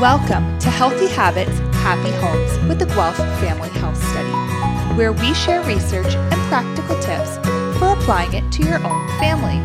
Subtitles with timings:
[0.00, 4.30] Welcome to Healthy Habits, Happy Homes with the Guelph Family Health Study,
[4.96, 7.34] where we share research and practical tips
[7.80, 9.58] for applying it to your own family.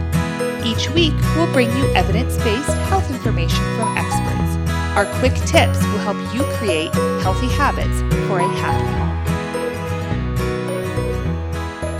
[0.67, 4.57] Each week, we'll bring you evidence based health information from experts.
[4.97, 6.91] Our quick tips will help you create
[7.21, 8.87] healthy habits for a happy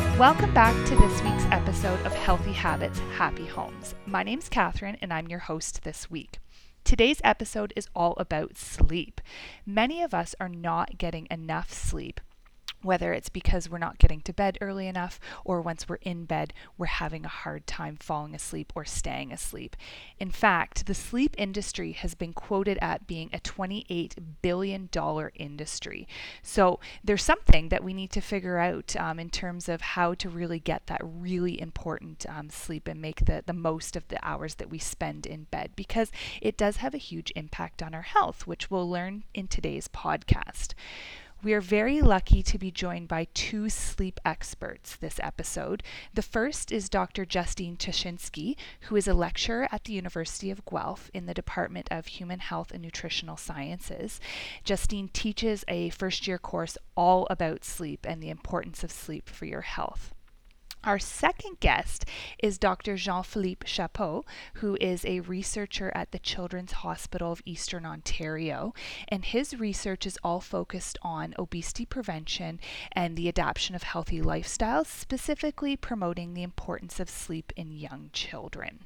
[0.07, 0.17] home.
[0.17, 3.93] Welcome back to this week's episode of Healthy Habits, Happy Homes.
[4.07, 6.39] My name's Kathryn, and I'm your host this week.
[6.83, 9.21] Today's episode is all about sleep.
[9.65, 12.19] Many of us are not getting enough sleep
[12.83, 16.53] whether it's because we're not getting to bed early enough or once we're in bed,
[16.77, 19.75] we're having a hard time falling asleep or staying asleep.
[20.19, 24.89] In fact, the sleep industry has been quoted at being a $28 billion
[25.35, 26.07] industry.
[26.41, 30.29] So there's something that we need to figure out um, in terms of how to
[30.29, 34.55] really get that really important um, sleep and make the, the most of the hours
[34.55, 36.11] that we spend in bed because
[36.41, 40.73] it does have a huge impact on our health, which we'll learn in today's podcast.
[41.43, 45.83] We are very lucky to be joined by two sleep experts this episode.
[46.13, 47.25] The first is Dr.
[47.25, 52.07] Justine Tishinsky, who is a lecturer at the University of Guelph in the Department of
[52.07, 54.21] Human Health and Nutritional Sciences.
[54.63, 59.43] Justine teaches a first year course all about sleep and the importance of sleep for
[59.43, 60.13] your health.
[60.83, 62.03] Our second guest
[62.39, 62.97] is Dr.
[62.97, 68.73] Jean Philippe Chaput, who is a researcher at the Children's Hospital of Eastern Ontario.
[69.07, 72.59] And his research is all focused on obesity prevention
[72.91, 78.79] and the adoption of healthy lifestyles, specifically promoting the importance of sleep in young children.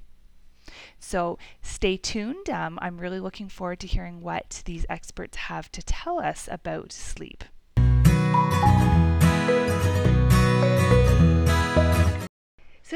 [1.00, 2.48] So stay tuned.
[2.48, 6.92] Um, I'm really looking forward to hearing what these experts have to tell us about
[6.92, 7.44] sleep.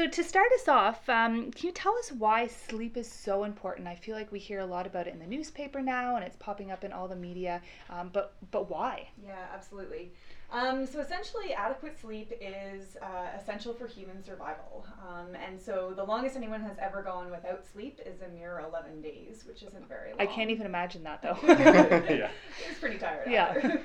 [0.02, 3.86] So, to start us off, um, can you tell us why sleep is so important?
[3.86, 6.34] I feel like we hear a lot about it in the newspaper now, and it's
[6.34, 7.62] popping up in all the media.
[7.88, 9.10] Um, but but why?
[9.24, 10.10] Yeah, absolutely.
[10.50, 14.84] Um, so essentially, adequate sleep is uh, essential for human survival.
[15.08, 19.02] Um, and so the longest anyone has ever gone without sleep is a mere 11
[19.02, 20.20] days, which isn't very long.
[20.20, 21.38] I can't even imagine that though.
[21.46, 22.28] yeah.
[22.68, 23.30] It's pretty tired.
[23.30, 23.76] Yeah.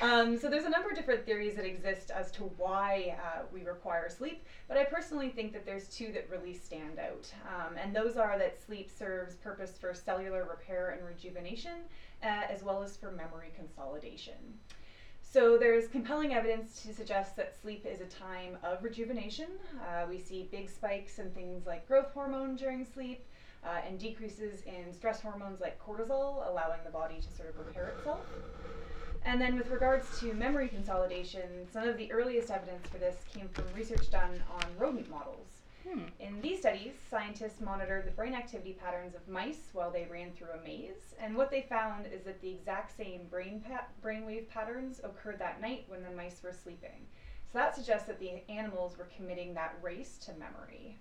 [0.00, 3.64] Um, so there's a number of different theories that exist as to why uh, we
[3.64, 7.94] require sleep, but I personally think that there's two that really stand out, um, and
[7.94, 11.82] those are that sleep serves purpose for cellular repair and rejuvenation,
[12.22, 14.58] uh, as well as for memory consolidation.
[15.20, 19.48] So there's compelling evidence to suggest that sleep is a time of rejuvenation.
[19.82, 23.26] Uh, we see big spikes in things like growth hormone during sleep.
[23.62, 27.88] Uh, and decreases in stress hormones like cortisol, allowing the body to sort of repair
[27.88, 28.24] itself.
[29.24, 33.48] And then with regards to memory consolidation, some of the earliest evidence for this came
[33.48, 35.48] from research done on rodent models.
[35.88, 36.04] Hmm.
[36.18, 40.52] In these studies, scientists monitored the brain activity patterns of mice while they ran through
[40.58, 45.00] a maze, and what they found is that the exact same brain pa- brainwave patterns
[45.02, 47.06] occurred that night when the mice were sleeping.
[47.52, 50.98] So that suggests that the animals were committing that race to memory.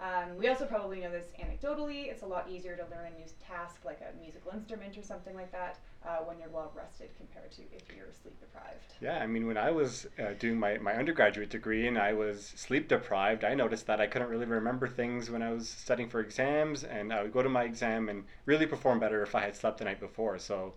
[0.00, 2.08] Um, we also probably know this anecdotally.
[2.08, 5.34] It's a lot easier to learn a new task like a musical instrument or something
[5.34, 8.94] like that uh, when you're well rested compared to if you're sleep deprived.
[9.00, 12.46] Yeah, I mean, when I was uh, doing my, my undergraduate degree and I was
[12.46, 16.20] sleep deprived, I noticed that I couldn't really remember things when I was studying for
[16.20, 19.56] exams, and I would go to my exam and really perform better if I had
[19.56, 20.38] slept the night before.
[20.38, 20.74] So,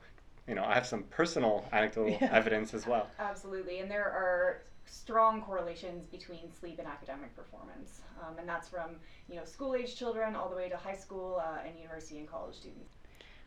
[0.48, 2.30] you know, I have some personal anecdotal yeah.
[2.32, 3.08] evidence as well.
[3.20, 8.92] Absolutely, and there are strong correlations between sleep and academic performance, um, and that's from
[9.30, 12.30] you know school age children all the way to high school uh, and university and
[12.30, 12.90] college students.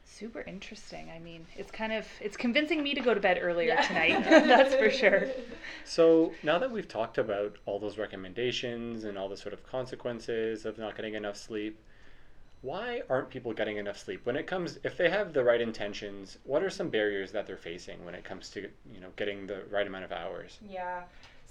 [0.07, 1.11] Super interesting.
[1.15, 3.81] I mean, it's kind of it's convincing me to go to bed earlier yeah.
[3.83, 4.25] tonight.
[4.29, 5.29] that's for sure.
[5.85, 10.65] So now that we've talked about all those recommendations and all the sort of consequences
[10.65, 11.79] of not getting enough sleep,
[12.65, 16.39] why aren't people getting enough sleep when it comes if they have the right intentions
[16.45, 19.63] what are some barriers that they're facing when it comes to you know getting the
[19.71, 21.03] right amount of hours yeah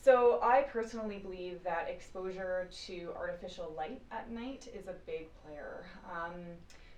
[0.04, 5.86] so I personally believe that exposure to artificial light at night is a big player.
[6.12, 6.34] Um,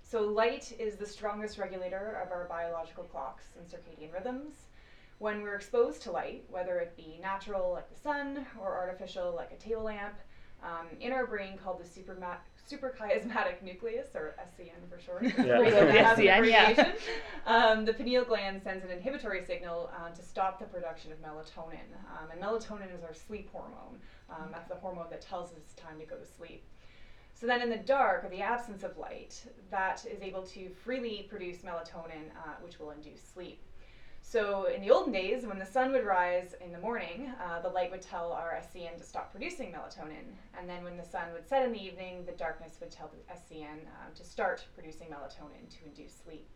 [0.02, 4.54] so light is the strongest regulator of our biological clocks and circadian rhythms.
[5.20, 9.52] When we're exposed to light, whether it be natural like the sun or artificial like
[9.52, 10.16] a table lamp,
[10.66, 12.38] um, in our brain called the superma-
[12.70, 15.24] suprachiasmatic nucleus, or SCN for short.
[15.46, 16.16] Yeah.
[16.16, 16.92] SCN, yeah.
[17.46, 21.88] Um, the pineal gland sends an inhibitory signal uh, to stop the production of melatonin.
[22.18, 24.00] Um, and melatonin is our sleep hormone.
[24.30, 26.64] Um, that's the hormone that tells us it's time to go to sleep.
[27.36, 31.28] So then in the dark, or the absence of light, that is able to freely
[31.30, 33.62] produce melatonin, uh, which will induce sleep.
[34.28, 37.70] So in the olden days, when the sun would rise in the morning, uh, the
[37.70, 40.34] light would tell our SCN to stop producing melatonin.
[40.58, 43.34] And then when the sun would set in the evening, the darkness would tell the
[43.34, 46.50] SCN um, to start producing melatonin to induce sleep.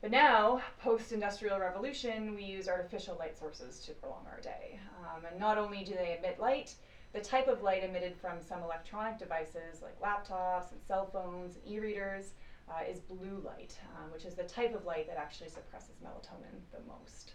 [0.00, 4.80] But now, post-industrial revolution, we use artificial light sources to prolong our day.
[5.04, 6.74] Um, and not only do they emit light,
[7.12, 11.72] the type of light emitted from some electronic devices like laptops and cell phones and
[11.72, 12.32] e-readers
[12.72, 16.60] uh, is blue light, uh, which is the type of light that actually suppresses melatonin
[16.72, 17.32] the most.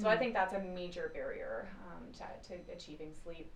[0.00, 3.52] So I think that's a major barrier um, to, to achieving sleep.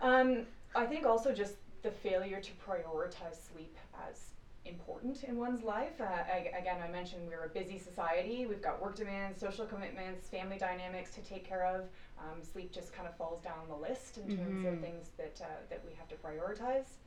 [0.00, 0.44] Um,
[0.74, 3.76] I think also just the failure to prioritize sleep
[4.08, 4.30] as
[4.66, 6.00] important in one's life.
[6.00, 8.44] Uh, I, again, I mentioned we're a busy society.
[8.46, 11.88] We've got work demands, social commitments, family dynamics to take care of.
[12.18, 14.80] Um, sleep just kind of falls down the list in terms of Mhm.
[14.82, 16.98] things that uh, that we have to prioritize.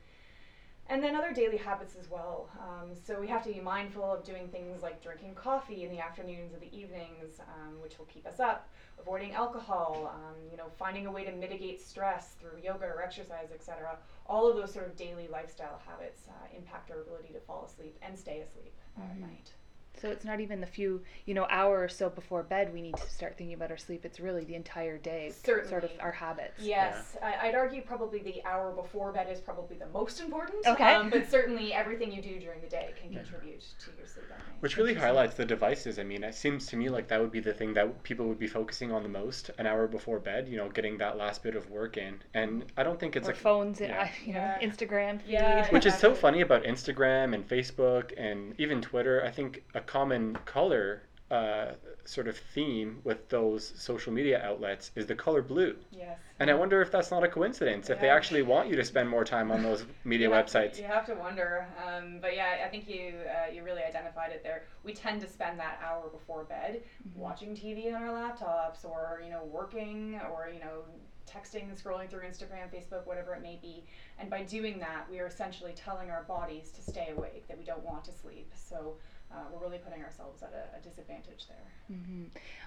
[0.88, 2.48] And then other daily habits as well.
[2.60, 5.98] Um, so we have to be mindful of doing things like drinking coffee in the
[5.98, 8.70] afternoons or the evenings, um, which will keep us up.
[9.00, 13.50] Avoiding alcohol, um, you know, finding a way to mitigate stress through yoga or exercise,
[13.50, 13.98] etc.
[14.26, 17.98] All of those sort of daily lifestyle habits uh, impact our ability to fall asleep
[18.00, 19.20] and stay asleep uh, at Mhm.
[19.22, 19.52] night.
[20.00, 22.96] So it's not even the few, you know, hour or so before bed we need
[22.96, 24.04] to start thinking about our sleep.
[24.04, 26.60] It's really the entire day, sort of our habits.
[26.60, 30.66] Yes, I, I'd argue probably the hour before bed is probably the most important.
[30.66, 30.94] Okay.
[30.94, 33.20] Um, but certainly everything you do during the day can Yeah.
[33.20, 34.46] contribute to your sleep at night.
[34.60, 35.98] Which really highlights the devices.
[35.98, 38.38] I mean, it seems to me like that would be the thing that people would
[38.38, 41.54] be focusing on the most an hour before bed, you know, getting that last bit
[41.56, 42.22] of work in.
[42.34, 44.10] And I don't think it's Or a phones, and yeah.
[44.24, 44.58] You know, Yeah.
[44.60, 45.32] Instagram feed.
[45.32, 45.68] Yeah.
[45.70, 49.24] which is so funny about Instagram and Facebook and even Twitter.
[49.24, 51.72] I think a common color uh,
[52.04, 55.74] sort of theme with those social media outlets is the color blue.
[55.90, 56.16] Yes.
[56.38, 59.08] And I wonder if that's not a coincidence, if they actually want you to spend
[59.08, 60.78] more time on those media You have- websites.
[60.78, 64.44] You have to wonder, um, but yeah, I think you uh, you really identified it
[64.44, 64.64] there.
[64.84, 67.16] We tend to spend that hour before bed Mhm.
[67.16, 70.84] watching TV on our laptops, or you know, working, or you know,
[71.28, 73.84] texting, scrolling through Instagram, Facebook, whatever it may be.
[74.20, 77.64] And by doing that, we are essentially telling our bodies to stay awake, that we
[77.64, 78.52] don't want to sleep.
[78.54, 78.94] So
[79.32, 81.96] uh, we're really putting ourselves at a, a disadvantage there.
[81.96, 82.24] hmm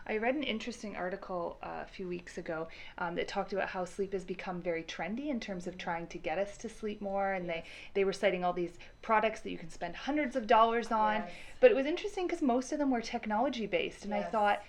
[0.08, 2.68] I read an interesting article uh, a few weeks ago
[2.98, 6.18] um, that talked about how sleep has become very trendy in terms of trying to
[6.18, 7.64] get us to sleep more, and they
[7.94, 11.16] they were citing all these products that you can spend hundreds of dollars on.
[11.16, 11.32] Yes.
[11.60, 14.64] But it was interesting because most of them were technology based, and I thought,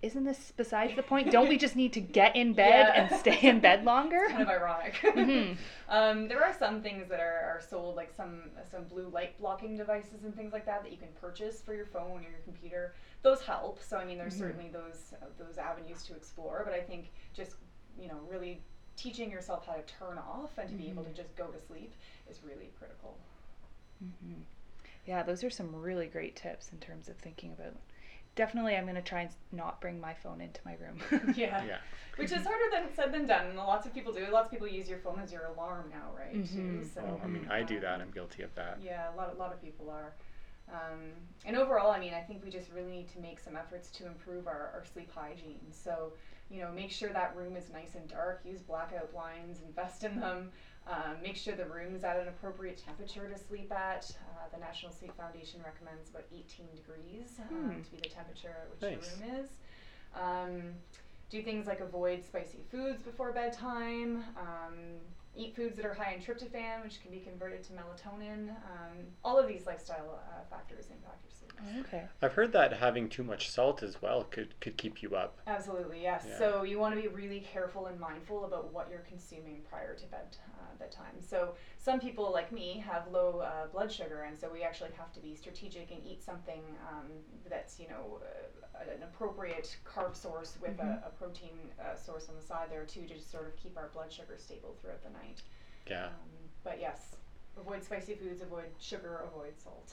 [0.00, 1.30] isn't this besides the point?
[1.32, 3.02] Don't we just need to get in bed Yeah.
[3.02, 4.20] and stay in bed longer?
[4.24, 4.94] It's kind of ironic.
[5.02, 5.56] Mhm.
[5.88, 9.76] um, there are some things that are, are sold, like some some blue light blocking
[9.76, 12.94] devices and things like that, that you can purchase for your phone or your computer.
[13.22, 13.82] Those help.
[13.82, 14.38] So I mean, there's Mhm.
[14.38, 16.62] certainly those uh, those avenues to explore.
[16.64, 17.56] But I think just
[18.00, 18.60] you know really
[18.96, 21.14] teaching yourself how to turn off and to be able to Mhm.
[21.16, 21.92] just go to sleep
[22.30, 23.16] is really critical.
[24.00, 24.42] hmm
[25.06, 27.74] Yeah, those are some really great tips in terms of thinking about.
[28.38, 31.34] Definitely, I'm going to try and not bring my phone into my room.
[31.36, 31.64] Yeah.
[31.64, 31.78] Yeah.
[32.14, 33.46] Which is harder than said than done.
[33.46, 34.24] And lots of people do.
[34.30, 36.32] Lots of people use your phone as your alarm now, right?
[36.32, 36.58] Too.
[36.58, 36.94] Mhm.
[36.94, 38.00] So Well, I mean, I do um, that.
[38.00, 38.78] I'm guilty of that.
[38.80, 40.12] Yeah, a lot, a lot of people are.
[40.72, 41.00] Um,
[41.46, 44.06] and overall, I mean, I think we just really need to make some efforts to
[44.06, 45.60] improve our, our sleep hygiene.
[45.72, 46.12] So,
[46.50, 50.20] you know, make sure that room is nice and dark, use blackout blinds, invest in
[50.20, 50.52] them,
[50.86, 54.10] um, make sure the room is at an appropriate temperature to sleep at.
[54.32, 57.82] Uh, the National Sleep Foundation recommends about 18 degrees um, Hmm.
[57.82, 59.16] to be the temperature at which Nice.
[59.16, 59.50] the room is.
[60.14, 60.62] Um,
[61.30, 64.24] do things like avoid spicy foods before bedtime.
[64.38, 64.74] Um,
[65.36, 68.48] eat foods that are high in tryptophan, which can be converted to melatonin.
[68.50, 71.37] Um, all of these lifestyle uh, factors impact your sleep.
[71.80, 72.04] Okay.
[72.22, 75.38] I've heard that having too much salt as well could, could keep you up.
[75.46, 76.26] Absolutely, yes.
[76.28, 76.38] Yeah.
[76.38, 80.06] So you want to be really careful and mindful about what you're consuming prior to
[80.06, 81.20] bed uh, bedtime.
[81.20, 85.12] So some people like me have low uh, blood sugar, and so we actually have
[85.14, 87.06] to be strategic and eat something um,
[87.48, 91.02] that's you know uh, an appropriate carb source with Mhm.
[91.04, 93.76] a, a protein uh, source on the side there too, to just sort of keep
[93.76, 95.42] our blood sugar stable throughout the night.
[95.86, 96.06] Yeah.
[96.06, 96.12] Um,
[96.62, 97.16] but yes,
[97.58, 99.92] avoid spicy foods, avoid sugar, avoid salt.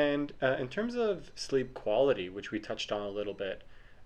[0.00, 3.62] And uh, in terms of sleep quality, which we touched on a little bit,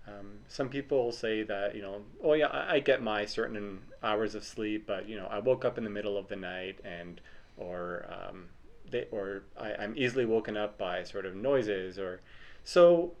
[0.07, 4.35] um, some people say that, you know, oh yeah, I, I get my certain hours
[4.35, 7.21] of sleep, but, you know, I woke up in the middle of the night and,
[7.57, 8.45] or, um,
[8.91, 12.21] they, or I, I'm easily woken up by sort of noises or,
[12.63, 13.13] so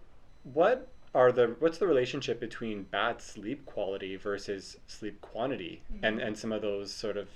[0.43, 6.27] what are the, what's the relationship between bad sleep quality versus sleep quantity and, Mhm.
[6.27, 7.29] and some of those sort of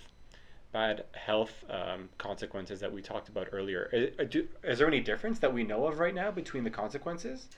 [0.72, 3.90] bad health um, consequences that we talked about earlier.
[3.94, 6.70] I- I do- Is, there any difference that we know of right now between the
[6.70, 7.50] consequences?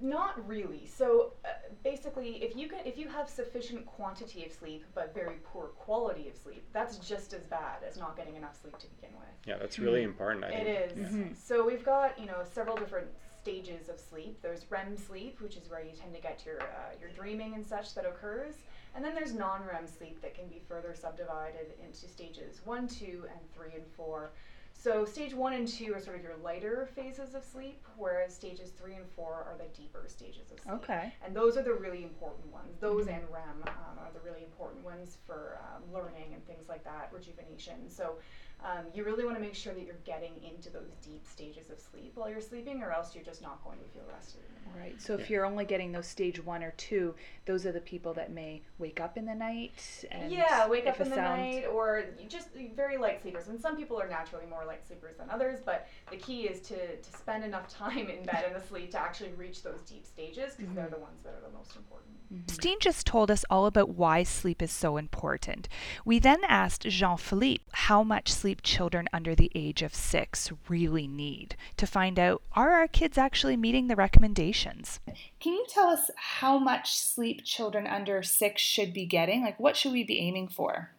[0.00, 0.86] Not really.
[0.86, 1.48] So uh,
[1.82, 6.28] basically, if you can, if you have sufficient quantity of sleep but very poor quality
[6.28, 9.28] of sleep, that's just as bad as not getting enough sleep to begin with.
[9.44, 10.44] Yeah, that's really important.
[10.44, 10.68] I think.
[10.68, 10.98] It is.
[10.98, 11.08] Yeah.
[11.08, 11.36] Mhm.
[11.36, 13.08] So we've got you know several different
[13.42, 14.40] stages of sleep.
[14.40, 17.66] There's REM sleep, which is where you tend to get your uh, your dreaming and
[17.66, 18.54] such that occurs,
[18.96, 23.40] and then there's non-REM sleep that can be further subdivided into stages one, two, and
[23.54, 24.30] three and four.
[24.72, 28.70] so stage one and two are sort of your lighter phases of sleep, whereas stages
[28.70, 30.74] three and four are the deeper stages of sleep.
[30.74, 31.12] Okay.
[31.24, 32.76] And those are the really important ones.
[32.80, 33.16] Those Mhm.
[33.16, 37.10] and REM um, are the really important ones for um, learning and things like that,
[37.12, 37.88] rejuvenation.
[37.90, 38.16] So
[38.64, 41.78] um, you really want to make sure that you're getting into those deep stages of
[41.78, 44.40] sleep while you're sleeping, or else you're just not going to feel rested.
[44.66, 44.80] anymore.
[44.82, 45.00] Right.
[45.00, 48.32] So if you're only getting those stage one or two, those are the people that
[48.32, 50.04] may wake up in the night.
[50.10, 53.48] And yeah, wake up in the sound- night, or just very light sleepers.
[53.48, 56.96] And some people are naturally more light sleepers than others, but the key is to,
[56.96, 60.74] to spend enough time in bed and asleep to actually reach those deep stages because
[60.74, 60.90] they're Mhm.
[60.90, 62.14] the ones that are the most important.
[62.50, 65.68] Steen just told us all about why sleep is so important.
[66.04, 71.08] We then asked Jean Philippe how much sleep children under the age of six really
[71.08, 75.00] need to find out are our kids actually meeting the recommendations?
[75.40, 79.42] Can you tell us how much sleep children under six should be getting?
[79.42, 80.90] Like, what should we be aiming for?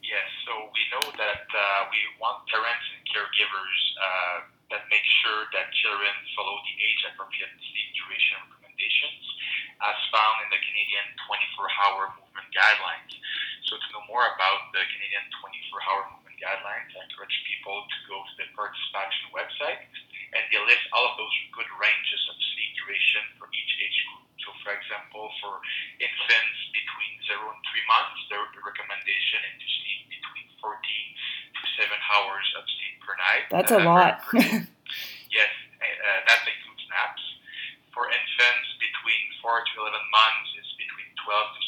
[0.00, 4.36] Yes, so we know that uh, we want parents and caregivers uh,
[4.70, 9.22] that make sure that children follow the age-appropriate sleep duration recommendations
[9.82, 13.12] as found in the Canadian 24-hour movement guidelines.
[13.66, 18.16] So to know more about the Canadian 24-hour movement guidelines, I encourage people to go
[18.20, 19.80] to the ParticipACTION website,
[20.36, 24.24] and they list all of those good ranges of sleep duration for each age group.
[24.44, 25.58] So, for example, for
[25.98, 32.10] infants between 0 and 3 months, the recommendation is to sleep between 14 to 7
[32.14, 33.44] hours of sleep per night.
[33.50, 34.22] That's a lot.
[35.32, 37.24] yes, uh, that includes naps.
[37.96, 41.60] For infants between 4 to 11 months, it's between 12 to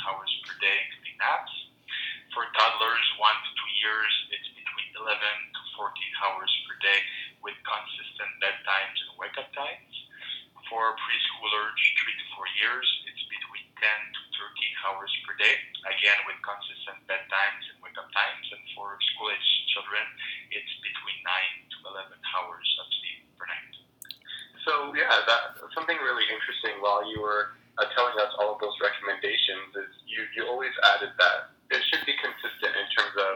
[0.00, 1.52] 16 hours per day, including naps.
[2.32, 7.00] For toddlers 1 to 2 years, it's between 11 to 14 hours per day
[7.40, 9.94] with consistent bedtimes and wake up times.
[10.68, 15.54] For preschoolers 3 to 4 years, it's between 10 to 13 hours per day,
[15.86, 18.46] again with consistent bedtimes and wake up times.
[18.50, 20.02] And for school age children,
[20.50, 21.76] it's between 9 to
[22.10, 23.74] 11 hours of sleep per night.
[24.66, 28.74] So yeah, that something really interesting while you were uh, telling us all of those
[28.82, 33.32] recommendations is you, you always added that it should be consistent in terms of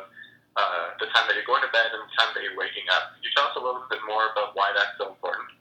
[0.58, 3.14] uh, the time that you're going to bed and the time that you're waking up.
[3.14, 5.54] Could you tell us a little bit more about why that's so important?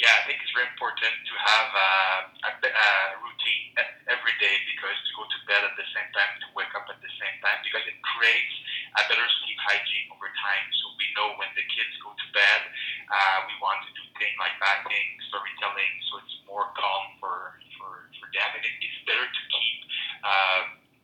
[0.00, 4.32] Yeah, I think it's very important to have uh, a, be- a routine e- every
[4.40, 7.12] day because to go to bed at the same time, to wake up at the
[7.20, 8.54] same time, because it creates
[8.96, 10.66] a better sleep hygiene over time.
[10.78, 12.62] So we know when the kids go to bed,
[13.10, 18.06] uh, we want to do things like bathing, storytelling, so it's more calm for, for,
[18.22, 18.50] for them.
[18.54, 19.78] And it, it's better to keep
[20.22, 20.60] uh,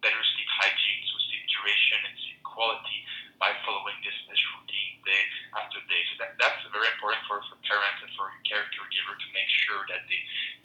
[0.06, 3.02] better sleep hygiene, so sleep duration and sleep quality
[3.42, 5.22] by following this, this routine day
[5.58, 6.02] after day.
[6.14, 9.82] So that, that's very important for, for parents and for care caregiver to make sure
[9.90, 10.20] that they,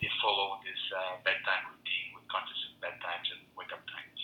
[0.05, 4.21] they follow this uh, bedtime routine with consistent bedtimes and wake up times.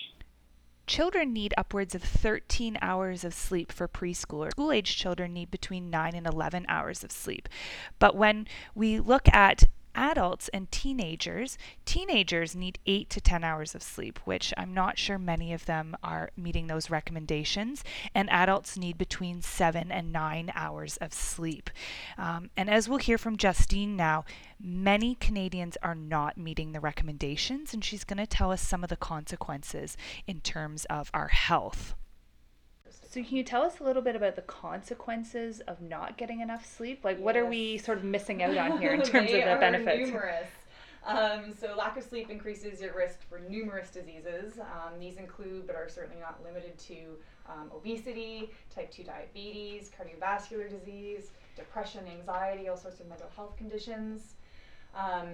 [0.87, 4.49] Children need upwards of 13 hours of sleep for preschoolers.
[4.49, 7.47] School age children need between 9 and 11 hours of sleep.
[7.99, 9.65] But when we look at
[9.97, 15.17] adults and teenagers, teenagers need 8 to 10 hours of sleep, which I'm not sure
[15.17, 17.83] many of them are meeting those recommendations.
[18.15, 21.69] And adults need between 7 and 9 hours of sleep.
[22.17, 24.23] Um, and as we'll hear from Justine now,
[24.59, 28.89] many Canadians are not meeting the recommendations, and she's going to tell us some of
[28.89, 31.95] the consequences in terms of our health.
[33.09, 36.65] So, can you tell us a little bit about the consequences of not getting enough
[36.65, 37.05] sleep?
[37.05, 40.07] Like, what are we sort of missing out on here in terms of the benefits?
[40.09, 40.47] Numerous.
[41.05, 44.59] Um, so lack of sleep increases your risk for numerous diseases.
[44.59, 46.95] Um, these include, but are certainly not limited to,
[47.47, 54.33] um, obesity, type 2 diabetes, cardiovascular disease, depression, anxiety, all sorts of mental health conditions.
[54.97, 55.27] Um,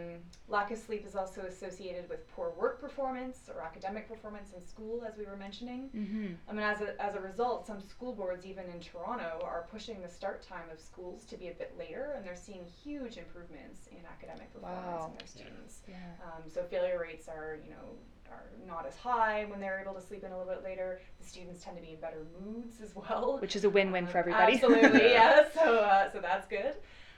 [0.50, 5.04] lack of sleep is also associated with poor work performance or academic performance in school,
[5.08, 5.90] as we were mentioning.
[5.96, 6.34] Mm-hmm.
[6.50, 10.02] I mean, as a, as a result, some school boards, even in Toronto, are pushing
[10.02, 13.88] the start time of schools to be a bit later, and they're seeing huge improvements
[13.90, 15.12] in academic performance Wow.
[15.12, 15.80] in their students.
[15.88, 15.96] Yeah.
[16.26, 17.96] Um, so failure rates are, you know,
[18.30, 21.00] are not as high when they're able to sleep in a little bit later.
[21.22, 23.38] The students tend to be in better moods as well.
[23.40, 24.54] Which is a win-win for Um, everybody.
[24.62, 25.46] Absolutely, yeah.
[25.54, 26.74] So, uh, so that's good.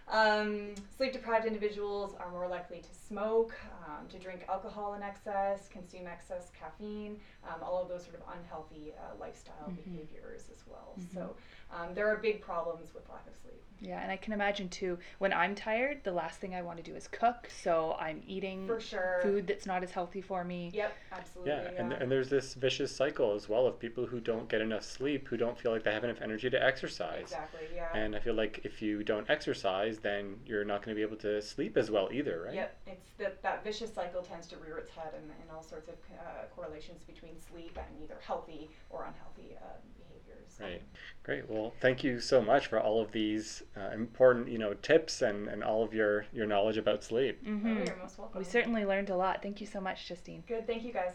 [0.08, 3.54] Um, sleep deprived individuals are more likely to smoke,
[3.88, 8.22] um, to drink alcohol in excess, consume excess caffeine, um, all of those sort of
[8.38, 9.84] unhealthy uh, lifestyle Mhm.
[9.84, 10.94] behaviors as well.
[11.00, 11.14] Mhm.
[11.14, 11.36] So
[11.72, 13.62] um, there are big problems with lack of sleep.
[13.82, 16.84] Yeah, and I can imagine too, when I'm tired, the last thing I want to
[16.84, 19.20] do is cook, so I'm eating For sure.
[19.22, 20.72] food that's not as healthy for me.
[20.74, 21.52] Yep, absolutely.
[21.52, 24.84] Yeah, and, and there's this vicious cycle as well of people who don't get enough
[24.84, 27.22] sleep, who don't feel like they have enough energy to exercise.
[27.24, 27.90] exactly, yeah.
[27.94, 31.02] And I feel like if you don't exercise, exercise, then you're not going to be
[31.02, 32.56] able to sleep as well either, right?
[32.56, 35.88] Yep, it's that that vicious cycle tends to rear its head, and, and all sorts
[35.90, 39.66] of uh, correlations between sleep and either healthy or unhealthy uh,
[39.98, 40.58] behaviors.
[40.60, 40.82] Right.
[41.24, 41.50] Great.
[41.50, 45.48] Well, thank you so much for all of these uh, important, you know, tips and,
[45.48, 47.40] and all of your, your knowledge about sleep.
[47.46, 47.68] Oh, Mm-hmm.
[47.86, 48.38] you're most welcome.
[48.40, 49.42] We certainly learned a lot.
[49.42, 50.44] Thank you so much, Justine.
[50.48, 51.14] Good, thank you guys.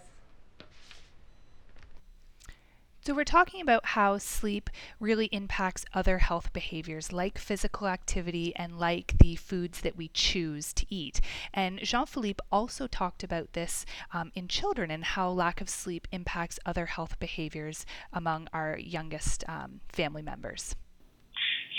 [3.02, 4.68] So, we're talking about how sleep
[5.00, 10.74] really impacts other health behaviors like physical activity and like the foods that we choose
[10.74, 11.18] to eat.
[11.54, 16.08] And Jean Philippe also talked about this um, in children and how lack of sleep
[16.12, 20.76] impacts other health behaviors among our youngest um, family members.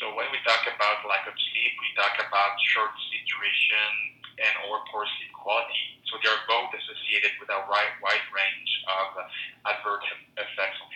[0.01, 4.55] So when we talk about lack of sleep, we talk about short sleep duration and
[4.73, 6.01] or poor sleep quality.
[6.09, 9.07] So they are both associated with a wide, wide range of
[9.69, 10.90] adverse effects on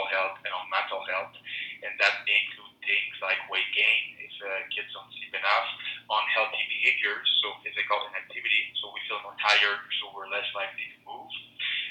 [0.00, 1.36] physical health and on mental health.
[1.84, 5.68] And that may include things like weight gain if uh, kids don't sleep enough,
[6.08, 10.98] unhealthy behaviors, so physical inactivity, so we feel more tired, so we're less likely to
[11.04, 11.28] move.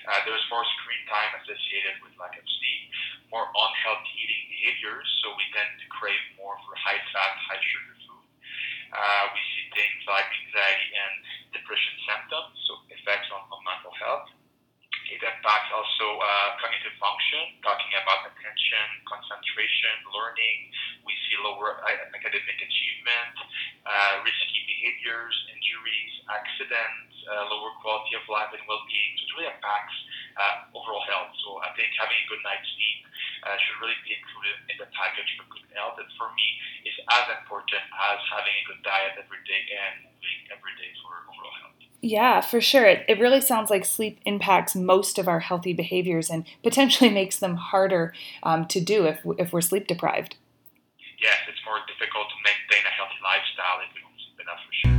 [0.10, 2.82] Uh, there's more screen time associated with lack of sleep,
[3.30, 7.96] more unhealthy eating behaviors, so we tend to crave more for high fat, high sugar
[8.06, 8.26] food.
[8.90, 11.14] Uh, we see things like anxiety and
[11.54, 14.30] depression symptoms, so effects on, on mental health.
[15.10, 20.72] It impacts also uh, cognitive function, talking about attention, concentration, learning.
[21.04, 23.36] We see lower uh, academic achievement,
[23.84, 29.12] uh, risky behaviors, injuries, accidents, uh, lower quality of life and well-being.
[29.20, 29.98] So it really impacts
[30.40, 31.36] uh, overall health.
[31.44, 33.00] So I think having a good night's sleep
[33.44, 36.00] uh, should really be included in the package for good health.
[36.00, 36.48] And for me,
[36.88, 41.28] is as important as having a good diet every day and moving every day for
[41.28, 41.69] overall health.
[42.02, 42.86] Yeah, for sure.
[42.86, 47.40] It, it really sounds like sleep impacts most of our healthy behaviors and potentially makes
[47.40, 48.14] them harder
[48.44, 50.38] um, to do if, if we're sleep deprived.
[51.22, 54.74] Yes, it's more difficult to maintain a healthy lifestyle if we don't sleep enough for
[54.74, 54.96] sure.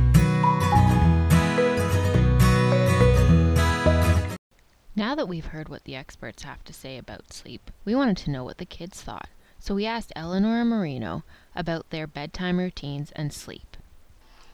[4.95, 8.29] Now that we've heard what the experts have to say about sleep, we wanted to
[8.29, 9.29] know what the kids thought.
[9.57, 11.23] So we asked Eleanor and Marino
[11.55, 13.77] about their bedtime routines and sleep.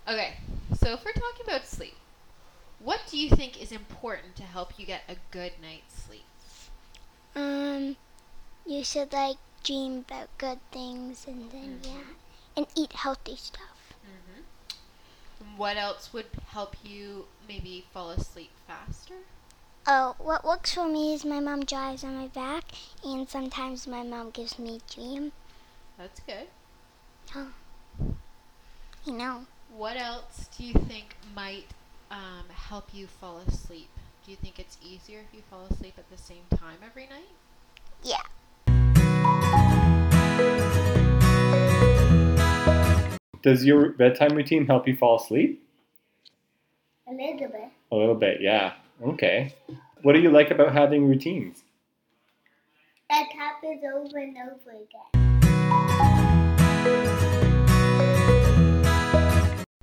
[0.08, 0.36] Okay,
[0.74, 1.96] so if we're talking about sleep,
[2.80, 6.24] what do you think is important to help you get a good night's sleep?
[7.36, 7.96] Um,
[8.66, 12.14] you should like dream about good things and then yeah,
[12.56, 13.78] and eat healthy stuff.
[15.56, 19.16] What else would help you maybe fall asleep faster?
[19.88, 22.66] Oh, what works for me is my mom drives on my back,
[23.04, 25.32] and sometimes my mom gives me a dream.
[25.98, 26.48] That's good.
[27.36, 27.54] Oh,
[29.06, 29.46] you know.
[29.76, 31.66] What else do you think might
[32.12, 33.90] um, help you fall asleep?
[34.26, 37.30] Do you think it's easier if you fall asleep at the same time every night?
[38.04, 38.22] Yeah.
[43.42, 45.64] Does your bedtime routine help you fall asleep?
[47.08, 47.70] A little bit.
[47.92, 48.74] A little bit, yeah.
[49.02, 49.54] Okay.
[50.02, 51.64] What do you like about having routines?
[53.10, 55.12] That happens over and over again.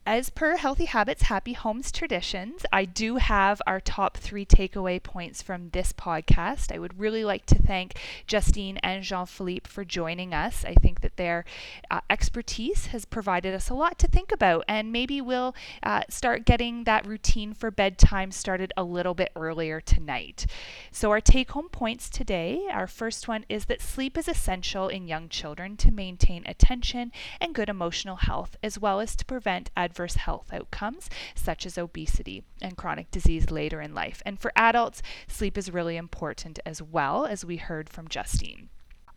[0.07, 5.41] As per Healthy Habits, Happy Homes traditions, I do have our top three takeaway points
[5.41, 6.71] from this podcast.
[6.71, 10.63] I would really like to thank Justine and Jean Philippe for joining us.
[10.63, 11.47] I think that their
[11.91, 16.45] uh, expertise has provided us a lot to think about, and maybe we'll uh, start
[16.45, 20.45] getting that routine for bedtime started a little bit earlier tonight.
[20.93, 25.09] So, our take home points today our first one is that sleep is essential in
[25.09, 29.94] young children to maintain attention and good emotional health, as well as to prevent adverse
[30.17, 34.23] health outcomes such as obesity and chronic disease later in life.
[34.27, 38.69] And for adults, sleep is really important as well, as we heard from Justine.